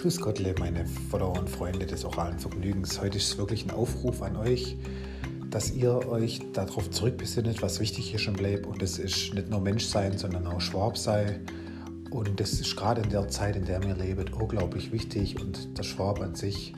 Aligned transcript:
Grüß 0.00 0.18
Gott, 0.22 0.40
meine 0.58 0.86
Follower 1.10 1.38
und 1.38 1.50
Freunde 1.50 1.84
des 1.84 2.06
oralen 2.06 2.38
Vergnügens. 2.38 3.02
Heute 3.02 3.18
ist 3.18 3.36
wirklich 3.36 3.66
ein 3.66 3.70
Aufruf 3.70 4.22
an 4.22 4.34
euch, 4.34 4.78
dass 5.50 5.72
ihr 5.72 6.08
euch 6.08 6.40
darauf 6.54 6.90
zurückbesinnet, 6.90 7.60
was 7.60 7.80
wichtig 7.80 8.14
ist 8.14 8.26
im 8.26 8.36
Leben. 8.36 8.64
Und 8.64 8.80
das 8.80 8.98
ist 8.98 9.34
nicht 9.34 9.50
nur 9.50 9.60
Mensch 9.60 9.84
sein, 9.84 10.16
sondern 10.16 10.46
auch 10.46 10.62
Schwab 10.62 10.96
sein. 10.96 11.44
Und 12.10 12.40
das 12.40 12.54
ist 12.54 12.74
gerade 12.76 13.02
in 13.02 13.10
der 13.10 13.28
Zeit, 13.28 13.56
in 13.56 13.66
der 13.66 13.82
wir 13.82 13.94
leben, 13.94 14.32
unglaublich 14.32 14.90
wichtig. 14.90 15.38
Und 15.38 15.76
der 15.76 15.82
Schwab 15.82 16.22
an 16.22 16.34
sich 16.34 16.72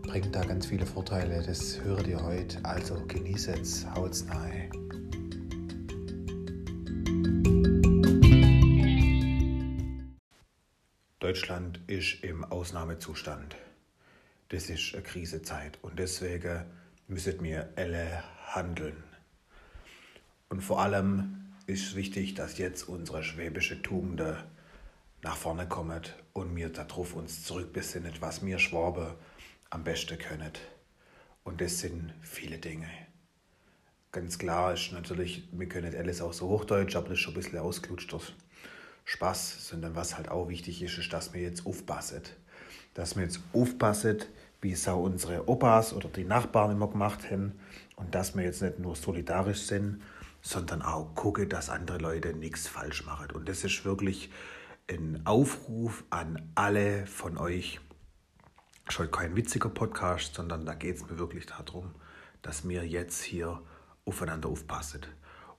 bringt 0.00 0.34
da 0.34 0.42
ganz 0.42 0.64
viele 0.64 0.86
Vorteile. 0.86 1.42
Das 1.46 1.78
höret 1.84 2.06
ihr 2.06 2.22
heute. 2.22 2.56
Also 2.64 2.96
genießt 3.06 3.48
es, 3.48 3.86
haut's 3.94 4.24
nahe. 4.24 4.70
Deutschland 11.32 11.80
ist 11.86 12.22
im 12.24 12.44
Ausnahmezustand. 12.44 13.56
Das 14.50 14.68
ist 14.68 14.92
eine 14.92 15.02
Krisezeit 15.02 15.78
und 15.80 15.98
deswegen 15.98 16.66
müssen 17.08 17.42
wir 17.42 17.70
alle 17.74 18.22
handeln. 18.48 19.02
Und 20.50 20.60
vor 20.60 20.82
allem 20.82 21.54
ist 21.66 21.96
wichtig, 21.96 22.34
dass 22.34 22.58
jetzt 22.58 22.86
unsere 22.86 23.24
schwäbische 23.24 23.80
Tugenden 23.80 24.36
nach 25.22 25.38
vorne 25.38 25.66
kommen 25.66 26.02
und 26.34 26.54
wir 26.54 26.68
darauf 26.68 27.14
uns 27.14 27.44
zurückbesinnen, 27.44 28.12
was 28.20 28.44
wir 28.44 28.58
Schwabe 28.58 29.16
am 29.70 29.84
besten 29.84 30.18
können. 30.18 30.52
Und 31.44 31.62
das 31.62 31.78
sind 31.78 32.12
viele 32.20 32.58
Dinge. 32.58 32.90
Ganz 34.10 34.38
klar 34.38 34.74
ist 34.74 34.92
natürlich, 34.92 35.48
wir 35.50 35.66
können 35.66 35.86
nicht 35.86 35.98
alles 35.98 36.20
auch 36.20 36.34
so 36.34 36.50
Hochdeutsch, 36.50 36.94
aber 36.94 37.08
das 37.08 37.14
ist 37.16 37.20
schon 37.20 37.32
ein 37.32 37.40
bisschen 37.40 37.58
ausgelutscht. 37.58 38.14
Spaß, 39.04 39.68
sondern 39.68 39.96
was 39.96 40.16
halt 40.16 40.28
auch 40.28 40.48
wichtig 40.48 40.82
ist, 40.82 40.98
ist, 40.98 41.12
dass 41.12 41.32
wir 41.32 41.42
jetzt 41.42 41.66
aufpassen. 41.66 42.22
Dass 42.94 43.16
wir 43.16 43.24
jetzt 43.24 43.40
aufpassen, 43.52 44.18
wie 44.60 44.72
es 44.72 44.86
auch 44.86 45.02
unsere 45.02 45.48
Opas 45.48 45.92
oder 45.92 46.08
die 46.08 46.24
Nachbarn 46.24 46.70
immer 46.70 46.88
gemacht 46.88 47.30
haben 47.30 47.58
und 47.96 48.14
dass 48.14 48.36
wir 48.36 48.44
jetzt 48.44 48.62
nicht 48.62 48.78
nur 48.78 48.94
solidarisch 48.96 49.62
sind, 49.62 50.02
sondern 50.40 50.82
auch 50.82 51.14
gucken, 51.14 51.48
dass 51.48 51.70
andere 51.70 51.98
Leute 51.98 52.34
nichts 52.34 52.68
falsch 52.68 53.04
machen. 53.04 53.30
Und 53.32 53.48
das 53.48 53.64
ist 53.64 53.84
wirklich 53.84 54.30
ein 54.90 55.22
Aufruf 55.24 56.04
an 56.10 56.50
alle 56.54 57.06
von 57.06 57.38
euch. 57.38 57.80
Heute 58.98 59.10
kein 59.10 59.36
witziger 59.36 59.68
Podcast, 59.68 60.34
sondern 60.34 60.66
da 60.66 60.74
geht 60.74 60.96
es 60.96 61.08
mir 61.08 61.18
wirklich 61.18 61.46
darum, 61.46 61.94
dass 62.42 62.68
wir 62.68 62.86
jetzt 62.86 63.22
hier 63.22 63.62
aufeinander 64.04 64.48
aufpassen. 64.48 65.02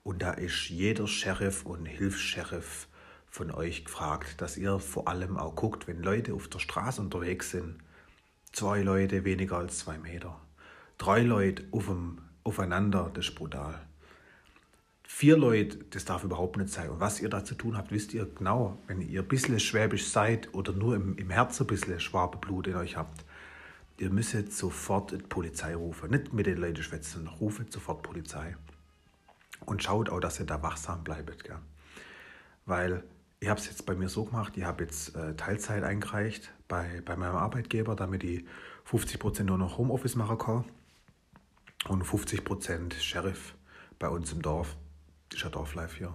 Und 0.03 0.21
da 0.21 0.31
ist 0.31 0.69
jeder 0.69 1.07
Sheriff 1.07 1.65
und 1.65 1.85
Hilfs-Sheriff 1.85 2.89
von 3.33 3.49
euch 3.49 3.83
gefragt, 3.83 4.41
dass 4.41 4.57
ihr 4.57 4.77
vor 4.77 5.07
allem 5.07 5.37
auch 5.37 5.55
guckt, 5.55 5.87
wenn 5.87 6.03
Leute 6.03 6.35
auf 6.35 6.47
der 6.49 6.59
Straße 6.59 7.01
unterwegs 7.01 7.49
sind, 7.49 7.77
zwei 8.51 8.83
Leute 8.83 9.25
weniger 9.25 9.57
als 9.57 9.79
zwei 9.79 9.97
Meter, 9.97 10.39
drei 10.99 11.23
Leute 11.23 11.63
auf 11.71 11.87
dem, 11.87 12.19
aufeinander, 12.43 13.09
das 13.11 13.29
ist 13.29 13.35
brutal. 13.35 13.81
Vier 15.01 15.35
Leute, 15.35 15.79
das 15.89 16.05
darf 16.05 16.23
überhaupt 16.23 16.57
nicht 16.57 16.69
sein. 16.69 16.91
Und 16.91 16.99
was 16.99 17.21
ihr 17.21 17.29
da 17.29 17.43
zu 17.43 17.55
tun 17.55 17.75
habt, 17.75 17.91
wisst 17.91 18.13
ihr 18.13 18.27
genau. 18.27 18.77
Wenn 18.85 19.01
ihr 19.01 19.23
ein 19.23 19.27
bisschen 19.27 19.59
schwäbisch 19.59 20.09
seid 20.09 20.53
oder 20.53 20.71
nur 20.71 20.95
im, 20.95 21.17
im 21.17 21.31
Herz 21.31 21.59
ein 21.59 21.65
bisschen 21.65 21.99
Schwabenblut 21.99 22.67
in 22.67 22.75
euch 22.75 22.97
habt, 22.97 23.25
ihr 23.97 24.11
müsst 24.11 24.51
sofort 24.51 25.11
die 25.11 25.17
Polizei 25.17 25.75
rufen. 25.75 26.11
Nicht 26.11 26.33
mit 26.33 26.45
den 26.45 26.57
Leuten 26.57 26.83
schwätzen, 26.83 27.27
ruft 27.27 27.73
sofort 27.73 28.03
Polizei. 28.03 28.55
Und 29.65 29.81
schaut 29.81 30.11
auch, 30.11 30.19
dass 30.19 30.39
ihr 30.39 30.45
da 30.45 30.61
wachsam 30.61 31.03
bleibt. 31.03 31.43
Gell? 31.43 31.57
Weil 32.67 33.03
ich 33.43 33.49
habe 33.49 33.59
es 33.59 33.65
jetzt 33.65 33.85
bei 33.85 33.93
mir 33.93 34.07
so 34.07 34.23
gemacht, 34.23 34.53
ich 34.55 34.63
habe 34.63 34.85
jetzt 34.85 35.17
äh, 35.17 35.35
Teilzeit 35.35 35.83
eingereicht 35.83 36.53
bei, 36.69 37.01
bei 37.03 37.17
meinem 37.17 37.35
Arbeitgeber, 37.35 37.93
damit 37.93 38.23
ich 38.23 38.45
50% 38.89 39.43
nur 39.43 39.57
noch 39.57 39.77
Homeoffice 39.77 40.15
machen 40.15 40.37
kann 40.37 40.63
und 41.89 42.05
50% 42.05 42.93
Sheriff 43.01 43.55
bei 43.99 44.07
uns 44.07 44.31
im 44.31 44.41
Dorf. 44.41 44.77
Das 45.27 45.39
ist 45.39 45.43
ja 45.43 45.49
Dorflife 45.49 45.97
hier. 45.97 46.13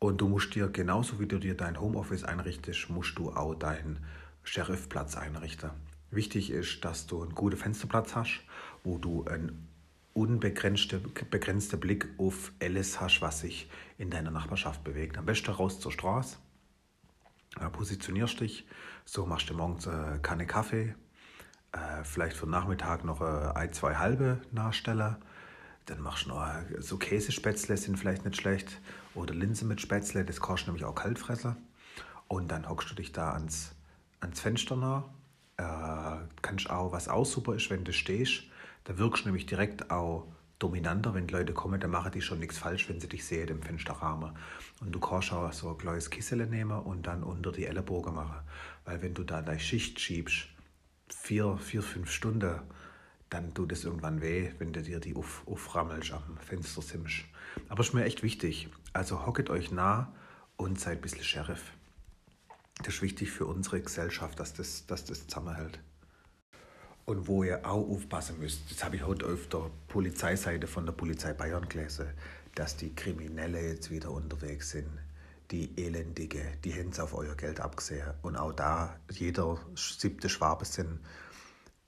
Und 0.00 0.20
du 0.20 0.26
musst 0.26 0.52
dir, 0.56 0.66
genauso 0.66 1.20
wie 1.20 1.28
du 1.28 1.38
dir 1.38 1.56
dein 1.56 1.80
Homeoffice 1.80 2.24
einrichtest, 2.24 2.90
musst 2.90 3.16
du 3.16 3.30
auch 3.30 3.54
deinen 3.54 4.04
Sheriffplatz 4.42 5.16
einrichten. 5.16 5.70
Wichtig 6.10 6.50
ist, 6.50 6.84
dass 6.84 7.06
du 7.06 7.22
einen 7.22 7.36
guten 7.36 7.58
Fensterplatz 7.58 8.16
hast, 8.16 8.40
wo 8.82 8.98
du 8.98 9.24
einen 9.24 9.68
unbegrenzte 10.14 10.98
begrenzte 10.98 11.76
Blick 11.76 12.08
auf 12.18 12.52
alles 12.60 13.00
hast, 13.00 13.20
was 13.20 13.40
sich 13.40 13.70
in 13.98 14.10
deiner 14.10 14.30
Nachbarschaft 14.30 14.82
bewegt. 14.84 15.18
Am 15.18 15.26
besten 15.26 15.50
raus 15.52 15.80
zur 15.80 15.92
Straße, 15.92 16.36
äh, 17.60 17.68
positionierst 17.68 18.40
dich, 18.40 18.66
so 19.04 19.26
machst 19.26 19.50
du 19.50 19.54
morgens 19.54 19.86
äh, 19.86 20.18
Kanne 20.22 20.46
Kaffee, 20.46 20.94
äh, 21.72 22.04
vielleicht 22.04 22.36
für 22.36 22.46
den 22.46 22.50
Nachmittag 22.50 23.04
noch 23.04 23.20
ein, 23.20 23.72
zwei 23.72 23.96
halbe 23.96 24.40
nachstellen. 24.52 25.16
Dann 25.86 26.00
machst 26.00 26.26
du 26.26 26.30
noch 26.30 26.46
so 26.78 26.98
Käsespätzle, 26.98 27.76
sind 27.76 27.98
vielleicht 27.98 28.24
nicht 28.24 28.40
schlecht. 28.40 28.80
Oder 29.14 29.34
Linse 29.34 29.64
mit 29.64 29.80
Spätzle, 29.80 30.24
das 30.24 30.40
kannst 30.40 30.64
du 30.64 30.70
nämlich 30.70 30.84
auch 30.84 30.94
kalt 30.94 31.18
fressen. 31.18 31.56
Und 32.28 32.48
dann 32.48 32.68
hockst 32.68 32.90
du 32.90 32.94
dich 32.94 33.12
da 33.12 33.32
ans, 33.32 33.72
ans 34.20 34.40
Fenster 34.40 34.76
nah. 34.76 35.08
Äh, 35.56 36.24
kannst 36.42 36.70
auch, 36.70 36.92
was 36.92 37.08
auch 37.08 37.26
super 37.26 37.54
ist, 37.54 37.70
wenn 37.70 37.84
du 37.84 37.92
stehst, 37.92 38.44
da 38.84 38.98
wirkst 38.98 39.24
du 39.24 39.28
nämlich 39.28 39.46
direkt 39.46 39.90
auch 39.90 40.26
dominanter, 40.60 41.14
wenn 41.14 41.26
Leute 41.28 41.52
kommen, 41.54 41.80
dann 41.80 41.90
machen 41.90 42.12
die 42.12 42.20
schon 42.20 42.38
nichts 42.38 42.58
falsch, 42.58 42.88
wenn 42.88 43.00
sie 43.00 43.08
dich 43.08 43.24
sehen 43.24 43.48
im 43.48 43.62
Fensterrahmen. 43.62 44.32
Und 44.80 44.92
du 44.92 45.00
kannst 45.00 45.32
auch 45.32 45.52
so 45.52 45.70
ein 45.70 45.78
kleines 45.78 46.10
Kissel 46.10 46.46
nehmen 46.46 46.78
und 46.78 47.06
dann 47.06 47.22
unter 47.22 47.50
die 47.50 47.66
Ellenbogen 47.66 48.14
machen. 48.14 48.46
Weil 48.84 49.02
wenn 49.02 49.14
du 49.14 49.24
da 49.24 49.42
deine 49.42 49.58
Schicht 49.58 49.98
schiebst, 49.98 50.48
vier, 51.08 51.56
vier, 51.56 51.82
fünf 51.82 52.10
Stunden, 52.10 52.60
dann 53.30 53.54
tut 53.54 53.72
es 53.72 53.84
irgendwann 53.84 54.20
weh, 54.20 54.50
wenn 54.58 54.72
du 54.72 54.82
dir 54.82 55.00
die 55.00 55.16
auf, 55.16 55.42
auframmelst 55.46 56.12
am 56.12 56.36
Fenster 56.38 56.82
simmst. 56.82 57.24
Aber 57.68 57.80
es 57.80 57.88
ist 57.88 57.94
mir 57.94 58.04
echt 58.04 58.22
wichtig. 58.22 58.68
Also 58.92 59.24
hocket 59.26 59.50
euch 59.50 59.70
nah 59.70 60.12
und 60.56 60.78
seid 60.78 60.98
ein 60.98 61.02
bisschen 61.02 61.24
Sheriff. 61.24 61.72
Das 62.78 62.94
ist 62.94 63.02
wichtig 63.02 63.30
für 63.30 63.46
unsere 63.46 63.80
Gesellschaft, 63.80 64.38
dass 64.40 64.52
das, 64.52 64.86
dass 64.86 65.04
das 65.04 65.26
zusammenhält. 65.26 65.80
Und 67.10 67.26
wo 67.26 67.42
ihr 67.42 67.66
auch 67.66 67.88
aufpassen 67.90 68.38
müsst, 68.38 68.70
das 68.70 68.84
habe 68.84 68.94
ich 68.94 69.04
heute 69.04 69.26
auf 69.26 69.48
der 69.48 69.68
Polizeiseite 69.88 70.68
von 70.68 70.86
der 70.86 70.92
Polizei 70.92 71.32
Bayern 71.32 71.68
gelesen, 71.68 72.06
dass 72.54 72.76
die 72.76 72.94
Kriminelle 72.94 73.60
jetzt 73.60 73.90
wieder 73.90 74.12
unterwegs 74.12 74.70
sind. 74.70 74.86
Die 75.50 75.76
Elendige, 75.76 76.40
die 76.62 76.72
haben 76.72 76.92
auf 77.00 77.12
euer 77.14 77.34
Geld 77.34 77.58
abgesehen. 77.58 78.06
Und 78.22 78.36
auch 78.36 78.52
da, 78.52 78.96
jeder 79.10 79.58
siebte 79.74 80.28
Schwabe 80.28 80.64
sind, 80.64 81.00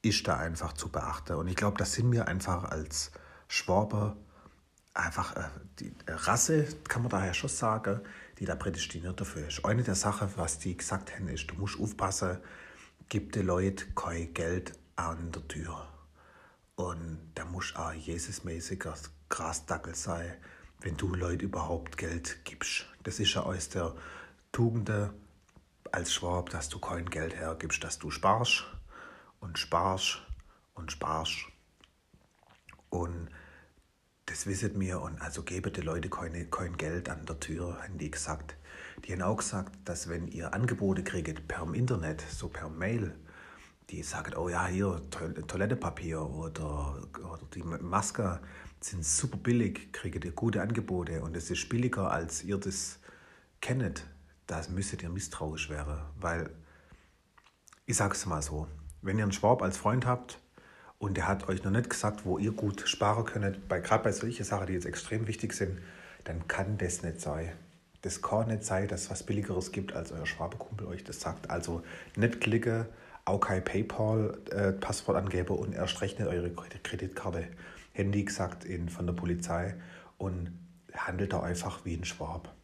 ist 0.03 0.27
da 0.27 0.39
einfach 0.39 0.73
zu 0.73 0.89
beachten. 0.89 1.37
Und 1.37 1.47
ich 1.47 1.55
glaube, 1.55 1.79
das 1.79 1.93
sind 1.93 2.11
wir 2.11 2.27
einfach 2.27 2.65
als 2.65 3.13
Schwaber 3.47 4.17
einfach 4.93 5.37
äh, 5.37 5.45
die 5.79 5.95
Rasse, 6.09 6.67
kann 6.89 7.03
man 7.03 7.11
daher 7.13 7.35
schon 7.35 7.49
sagen, 7.49 8.01
die 8.41 8.45
da 8.45 8.57
prädestiniert 8.57 9.21
dafür 9.21 9.47
ist. 9.47 9.65
Eine 9.65 9.85
der 9.85 9.95
Sachen, 9.95 10.29
was 10.35 10.59
die 10.59 10.77
gesagt 10.77 11.15
haben, 11.15 11.29
ist, 11.29 11.49
du 11.49 11.55
musst 11.55 11.79
aufpassen, 11.79 12.39
gib 13.09 13.31
den 13.31 13.47
Leuten 13.47 13.95
kein 13.95 14.35
Geld 14.35 14.82
an 15.03 15.33
der 15.33 15.47
Tür. 15.49 15.89
Und 16.77 17.33
da 17.35 17.45
muss 17.45 17.75
auch 17.77 17.93
Jesusmäßiger 17.93 18.95
Grasdackel 19.29 19.95
sein, 19.95 20.33
wenn 20.81 20.97
du 20.97 21.15
Leuten 21.15 21.45
überhaupt 21.45 21.97
Geld 21.97 22.45
gibst. 22.45 22.87
Das 23.03 23.21
ist 23.21 23.35
ja 23.35 23.43
aus 23.43 23.69
der 23.69 23.95
Tugende 24.53 25.13
als 25.91 26.13
Schwab, 26.13 26.51
dass 26.51 26.69
du 26.69 26.79
kein 26.79 27.09
Geld 27.09 27.35
hergibst, 27.35 27.85
dass 27.85 27.99
du 27.99 28.11
sparst 28.11 28.65
und 29.41 29.59
sparst 29.59 30.23
und 30.75 30.91
sparst. 30.91 31.47
Und 32.91 33.29
das 34.27 34.47
wisset 34.47 34.77
mir 34.77 35.01
und 35.01 35.21
also 35.21 35.43
gebe 35.43 35.71
die 35.71 35.81
Leute 35.81 36.09
keine, 36.09 36.47
kein 36.47 36.77
Geld 36.77 37.09
an 37.09 37.27
der 37.27 37.41
Tür, 37.41 37.83
haben 37.83 37.99
die 37.99 38.11
gesagt. 38.11 38.57
Die 39.05 39.13
haben 39.13 39.23
auch 39.23 39.37
gesagt, 39.37 39.73
dass 39.85 40.09
wenn 40.09 40.29
ihr 40.29 40.55
Angebote 40.55 41.03
kriegt 41.03 41.49
per 41.49 41.73
Internet, 41.75 42.23
so 42.23 42.49
per 42.49 42.69
Mail, 42.69 43.15
die 43.91 44.03
sagen, 44.03 44.35
oh 44.37 44.49
ja, 44.49 44.67
hier 44.67 45.03
Toilettepapier 45.11 46.23
oder, 46.23 47.03
oder 47.19 47.41
die 47.55 47.63
Maske 47.63 48.41
sind 48.81 49.05
super 49.05 49.37
billig, 49.37 49.93
kriegt 49.93 50.25
ihr 50.25 50.33
gute 50.33 50.63
Angebote 50.63 51.23
und 51.23 51.37
es 51.37 51.51
ist 51.51 51.69
billiger, 51.69 52.11
als 52.11 52.43
ihr 52.43 52.59
das 52.59 52.99
kennt. 53.61 54.07
Da 54.47 54.61
müsstet 54.71 55.03
ihr 55.03 55.09
misstrauisch 55.09 55.71
werden, 55.71 55.99
weil 56.19 56.51
ich 57.87 57.97
sage 57.97 58.15
es 58.15 58.27
mal 58.27 58.43
so, 58.43 58.67
wenn 59.03 59.19
ihr 59.19 59.25
einen 59.25 59.33
Schwab 59.33 59.63
als 59.63 59.77
Freund 59.77 60.07
habt 60.07 60.39
und 60.99 61.17
der 61.17 61.29
hat 61.29 61.49
euch 61.49 61.65
noch 61.65 61.71
nicht 61.71 61.91
gesagt, 61.91 62.25
wo 62.25 62.39
ihr 62.39 62.53
gut 62.53 62.89
sparen 62.89 63.25
könnt, 63.25 63.69
bei, 63.69 63.81
gerade 63.81 64.05
bei 64.05 64.13
solchen 64.13 64.45
Sachen, 64.45 64.67
die 64.67 64.75
jetzt 64.75 64.87
extrem 64.87 65.27
wichtig 65.27 65.53
sind, 65.53 65.81
dann 66.25 66.47
kann 66.49 66.79
das 66.79 67.03
nicht 67.03 67.21
sein. 67.21 67.53
Das 68.03 68.21
kann 68.21 68.49
nicht 68.49 68.65
sein, 68.65 68.89
dass 68.89 69.03
es 69.03 69.11
was 69.11 69.23
Billigeres 69.23 69.73
gibt, 69.73 69.93
als 69.93 70.13
euer 70.13 70.27
Schwabekumpel 70.27 70.87
euch 70.87 71.05
das 71.05 71.21
sagt. 71.21 71.51
Also 71.51 71.83
nicht 72.17 72.41
klicken, 72.41 72.87
auch 73.25 73.41
kein 73.41 73.65
PayPal-Passwort 73.65 75.17
äh, 75.17 75.21
angeben 75.21 75.57
und 75.57 75.75
erst 75.75 76.01
rechnet 76.01 76.29
eure 76.29 76.51
Kreditkarte. 76.51 77.49
Handy 77.93 78.25
gesagt 78.25 78.65
in, 78.65 78.89
von 78.89 79.07
der 79.07 79.13
Polizei 79.13 79.75
und 80.19 80.59
handelt 80.95 81.33
da 81.33 81.41
einfach 81.41 81.85
wie 81.85 81.95
ein 81.95 82.05
Schwab. 82.05 82.55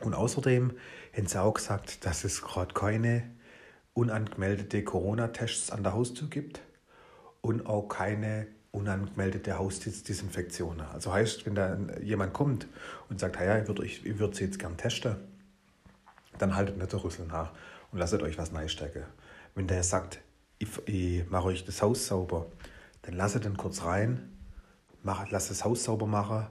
Und 0.00 0.14
außerdem 0.14 0.72
haben 1.16 1.26
sie 1.26 1.40
auch 1.40 1.54
gesagt, 1.54 2.04
dass 2.04 2.24
es 2.24 2.42
gerade 2.42 2.74
keine 2.74 3.30
unangemeldete 3.94 4.84
Corona-Tests 4.84 5.70
an 5.70 5.82
der 5.82 5.94
Haustür 5.94 6.28
gibt 6.28 6.60
und 7.40 7.66
auch 7.66 7.88
keine 7.88 8.46
unangemeldete 8.70 9.58
Hausdienstdesinfektion. 9.58 10.80
Also 10.80 11.12
heißt, 11.12 11.46
wenn 11.46 11.54
da 11.54 11.76
jemand 12.00 12.32
kommt 12.32 12.68
und 13.08 13.18
sagt, 13.18 13.36
ja, 13.40 13.58
ich 13.58 14.18
würde 14.18 14.36
sie 14.36 14.44
jetzt 14.44 14.58
gern 14.58 14.76
testen, 14.76 15.16
dann 16.38 16.56
haltet 16.56 16.78
nicht 16.78 16.92
der 16.92 17.02
Rüssel 17.02 17.26
nach 17.26 17.50
und 17.92 17.98
lasst 17.98 18.14
euch 18.14 18.38
was 18.38 18.52
neistecken. 18.52 19.04
Wenn 19.54 19.66
der 19.66 19.82
sagt, 19.82 20.20
ich, 20.58 20.68
ich 20.86 21.28
mache 21.28 21.48
euch 21.48 21.64
das 21.64 21.82
Haus 21.82 22.06
sauber, 22.06 22.46
dann 23.02 23.14
lasst 23.14 23.42
den 23.44 23.56
kurz 23.56 23.84
rein, 23.84 24.36
mach, 25.02 25.30
lass 25.30 25.48
das 25.48 25.64
Haus 25.64 25.84
sauber 25.84 26.06
machen 26.06 26.46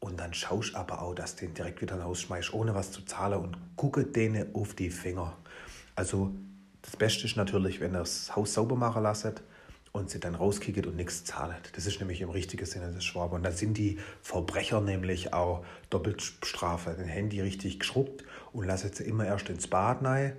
und 0.00 0.18
dann 0.18 0.34
schaust 0.34 0.74
aber 0.74 1.00
auch, 1.02 1.14
dass 1.14 1.36
den 1.36 1.54
direkt 1.54 1.80
wieder 1.80 2.00
rausschmeißt, 2.00 2.52
ohne 2.52 2.74
was 2.74 2.92
zu 2.92 3.02
zahlen 3.04 3.40
und 3.40 3.56
gucke 3.76 4.04
denen 4.04 4.54
auf 4.54 4.74
die 4.74 4.90
Finger. 4.90 5.36
Also 5.94 6.32
das 6.82 6.96
Beste 6.96 7.26
ist 7.26 7.36
natürlich, 7.36 7.80
wenn 7.80 7.94
ihr 7.94 8.00
das 8.00 8.34
Haus 8.36 8.54
sauber 8.54 8.76
machen 8.76 9.02
lasst 9.02 9.42
und 9.94 10.10
sie 10.10 10.18
dann 10.18 10.34
rauskickt 10.34 10.88
und 10.88 10.96
nichts 10.96 11.24
zahlt. 11.24 11.70
Das 11.76 11.86
ist 11.86 12.00
nämlich 12.00 12.20
im 12.20 12.28
richtigen 12.28 12.66
Sinne 12.66 12.90
des 12.90 13.04
Schwaber. 13.04 13.36
Und 13.36 13.44
dann 13.44 13.52
sind 13.52 13.78
die 13.78 14.00
Verbrecher 14.22 14.80
nämlich 14.80 15.32
auch 15.32 15.64
Doppelstrafe. 15.88 16.94
Den 16.94 17.06
Handy 17.06 17.40
richtig 17.40 17.78
geschrubbt 17.78 18.24
und 18.52 18.66
lassen 18.66 18.92
sie 18.92 19.04
immer 19.04 19.24
erst 19.24 19.48
ins 19.50 19.68
Bad 19.68 20.04
rein. 20.04 20.32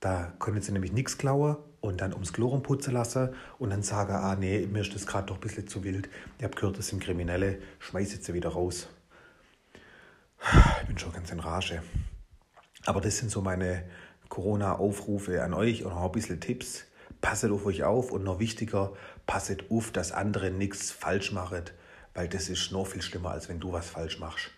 Da 0.00 0.34
können 0.38 0.60
sie 0.60 0.72
nämlich 0.72 0.92
nichts 0.92 1.16
klauen 1.16 1.56
und 1.80 2.02
dann 2.02 2.12
ums 2.12 2.34
Klo 2.34 2.54
putzen 2.58 2.92
lassen 2.92 3.30
und 3.58 3.70
dann 3.70 3.82
sagen, 3.82 4.12
ah 4.12 4.36
nee, 4.36 4.66
mir 4.66 4.82
ist 4.82 4.94
das 4.94 5.06
gerade 5.06 5.28
doch 5.28 5.36
ein 5.36 5.40
bisschen 5.40 5.66
zu 5.66 5.82
wild. 5.82 6.10
Ich 6.36 6.44
habe 6.44 6.54
gehört, 6.54 6.76
das 6.76 6.88
sind 6.88 7.02
Kriminelle, 7.02 7.58
schmeiße 7.78 8.18
sie 8.20 8.34
wieder 8.34 8.50
raus. 8.50 8.86
Ich 10.82 10.86
bin 10.88 10.98
schon 10.98 11.12
ganz 11.12 11.30
in 11.30 11.40
Rage. 11.40 11.82
Aber 12.84 13.00
das 13.00 13.16
sind 13.16 13.30
so 13.30 13.40
meine 13.40 13.82
Corona-Aufrufe 14.28 15.42
an 15.42 15.54
euch 15.54 15.86
und 15.86 15.92
auch 15.92 16.04
ein 16.04 16.12
bisschen 16.12 16.38
Tipps. 16.38 16.84
Passet 17.20 17.50
auf 17.50 17.66
euch 17.66 17.84
auf 17.84 18.12
und 18.12 18.24
noch 18.24 18.38
wichtiger, 18.38 18.92
passet 19.26 19.70
auf, 19.70 19.90
dass 19.90 20.12
andere 20.12 20.50
nichts 20.50 20.90
falsch 20.90 21.32
machen, 21.32 21.64
weil 22.14 22.28
das 22.28 22.48
ist 22.48 22.72
noch 22.72 22.86
viel 22.86 23.02
schlimmer, 23.02 23.32
als 23.32 23.48
wenn 23.48 23.60
du 23.60 23.72
was 23.72 23.88
falsch 23.88 24.18
machst. 24.18 24.50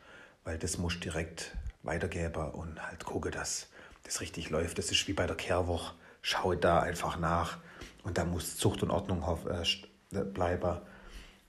Weil 0.44 0.59
das 0.59 0.79
musst 0.79 1.05
direkt 1.05 1.56
weitergeben 1.82 2.50
und 2.53 2.85
halt 2.85 3.05
gucken, 3.05 3.32
dass 3.32 3.69
das 4.05 4.20
richtig 4.20 4.50
läuft. 4.50 4.79
Das 4.79 4.91
ist 4.91 5.06
wie 5.09 5.12
bei 5.12 5.26
der 5.26 5.37
Kehrwoche. 5.37 5.94
Schau 6.20 6.55
da 6.55 6.81
einfach 6.81 7.19
nach 7.19 7.59
und 8.05 8.19
da 8.19 8.25
muss 8.25 8.56
Zucht 8.56 8.82
und 8.82 8.91
Ordnung 8.91 9.25
äh, 9.49 10.25
bleiben. 10.25 10.79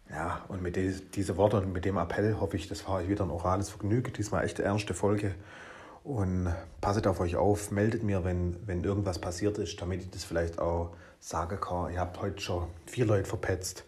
Ja, 0.09 0.45
und 0.47 0.61
mit 0.61 0.75
diesen 1.15 1.37
Worten 1.37 1.57
und 1.57 1.73
mit 1.73 1.85
dem 1.85 1.97
Appell 1.97 2.39
hoffe 2.39 2.57
ich, 2.57 2.67
das 2.67 2.87
war 2.87 2.95
euch 2.95 3.09
wieder 3.09 3.23
ein 3.23 3.31
orales 3.31 3.69
Vergnügen. 3.69 4.13
Diesmal 4.13 4.43
echt 4.43 4.59
eine 4.59 4.67
ernste 4.69 4.93
Folge. 4.93 5.35
Und 6.03 6.53
passet 6.81 7.07
auf 7.07 7.21
euch 7.21 7.37
auf, 7.37 7.71
meldet 7.71 8.03
mir, 8.03 8.25
wenn, 8.25 8.57
wenn 8.67 8.83
irgendwas 8.83 9.19
passiert 9.19 9.57
ist, 9.57 9.81
damit 9.81 10.01
ich 10.01 10.09
das 10.09 10.25
vielleicht 10.25 10.59
auch 10.59 10.93
sagen 11.19 11.59
kann. 11.61 11.93
Ihr 11.93 12.01
habt 12.01 12.21
heute 12.21 12.41
schon 12.41 12.67
vier 12.85 13.05
Leute 13.05 13.23
verpetzt 13.23 13.85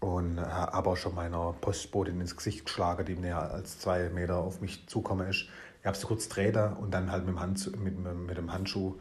und 0.00 0.38
äh, 0.38 0.40
aber 0.40 0.96
schon 0.96 1.14
meiner 1.14 1.52
Postbotin 1.60 2.22
ins 2.22 2.36
Gesicht 2.36 2.64
geschlagen, 2.64 3.04
die 3.04 3.16
näher 3.16 3.50
als 3.50 3.78
zwei 3.78 4.08
Meter 4.08 4.38
auf 4.38 4.62
mich 4.62 4.86
zukommen 4.86 5.28
ist. 5.28 5.46
Ich 5.80 5.86
habe 5.86 5.96
sie 5.96 6.06
kurz 6.06 6.28
gedreht 6.28 6.56
und 6.80 6.92
dann 6.92 7.12
halt 7.12 7.26
mit 7.26 7.34
dem, 7.34 7.40
Hand, 7.40 7.84
mit, 7.84 7.98
mit 7.98 8.38
dem 8.38 8.52
Handschuh 8.52 8.94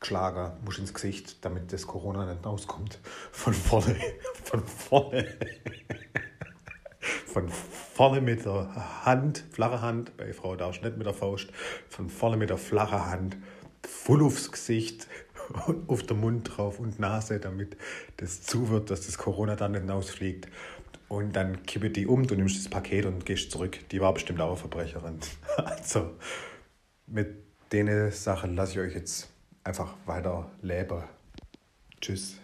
geschlagen, 0.00 0.52
muss 0.64 0.78
ins 0.78 0.92
Gesicht, 0.92 1.44
damit 1.44 1.72
das 1.72 1.86
Corona 1.86 2.26
nicht 2.26 2.44
rauskommt. 2.44 2.98
Von 3.30 3.54
vorne, 3.54 3.96
von 4.42 4.66
vorne. 4.66 5.24
von 7.26 7.48
vorne 7.48 7.75
mit 8.20 8.44
der 8.44 9.04
Hand, 9.04 9.44
flache 9.50 9.80
Hand, 9.80 10.16
bei 10.16 10.32
Frau 10.32 10.54
darfst 10.56 10.82
nicht 10.82 10.96
mit 10.96 11.06
der 11.06 11.14
Faust, 11.14 11.48
von 11.88 12.08
vorne 12.10 12.36
mit 12.36 12.50
der 12.50 12.58
flachen 12.58 13.06
Hand, 13.06 13.36
voll 13.86 14.22
aufs 14.22 14.52
Gesicht 14.52 15.06
auf 15.86 16.02
den 16.02 16.20
Mund 16.20 16.56
drauf 16.56 16.78
und 16.78 16.98
Nase, 16.98 17.40
damit 17.40 17.76
das 18.18 18.42
zu 18.42 18.68
wird, 18.68 18.90
dass 18.90 19.06
das 19.06 19.18
Corona 19.18 19.56
dann 19.56 19.72
nicht 19.72 19.88
rausfliegt. 19.88 20.48
Und 21.08 21.36
dann 21.36 21.62
kippe 21.64 21.90
die 21.90 22.06
um, 22.06 22.26
du 22.26 22.34
nimmst 22.34 22.58
das 22.58 22.68
Paket 22.68 23.06
und 23.06 23.24
gehst 23.24 23.52
zurück. 23.52 23.78
Die 23.90 24.00
war 24.00 24.12
bestimmt 24.12 24.40
auch 24.40 24.48
eine 24.48 24.56
Verbrecherin. 24.56 25.20
Also 25.56 26.16
mit 27.06 27.44
den 27.72 28.10
Sachen 28.10 28.56
lasse 28.56 28.72
ich 28.72 28.78
euch 28.80 28.94
jetzt 28.94 29.30
einfach 29.62 29.94
weiter 30.04 30.50
leben. 30.62 31.04
Tschüss. 32.00 32.38